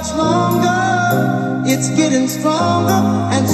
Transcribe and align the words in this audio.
much 0.00 0.14
longer. 0.14 1.62
It's 1.66 1.90
getting 1.90 2.26
stronger 2.26 3.00
and 3.36 3.46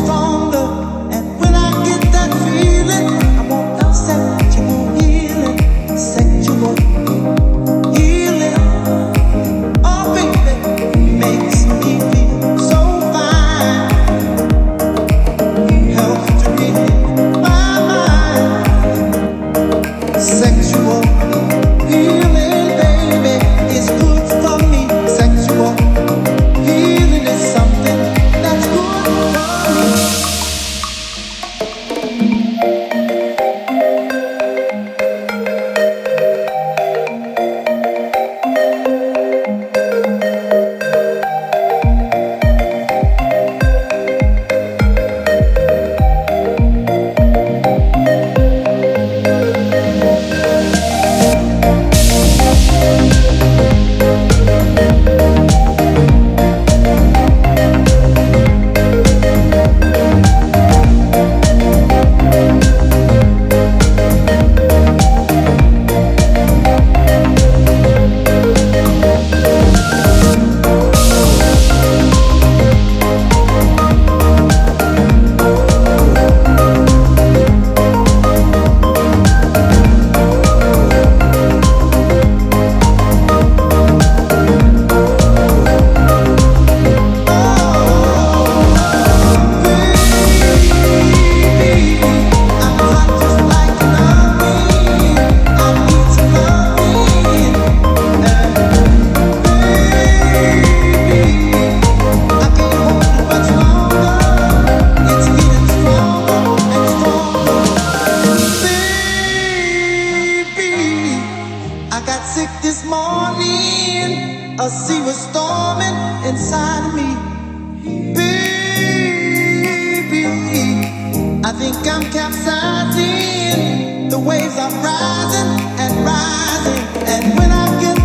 think 121.58 121.76
I'm 121.86 122.02
capsizing. 122.12 124.08
The 124.08 124.18
waves 124.18 124.56
are 124.58 124.70
rising 124.84 125.50
and 125.80 125.92
rising. 126.04 126.82
And 127.08 127.38
when 127.38 127.50
I 127.50 127.80
get 127.80 127.95